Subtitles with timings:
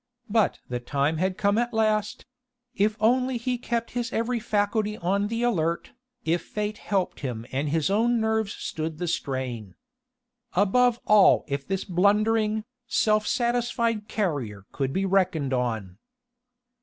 [0.31, 2.25] But the time had come at last
[2.73, 5.91] if only he kept his every faculty on the alert,
[6.25, 9.75] if Fate helped him and his own nerves stood the strain.
[10.53, 15.99] Above all if this blundering, self satisfied Carrier could be reckoned on!...